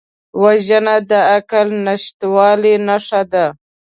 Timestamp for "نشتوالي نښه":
1.85-3.21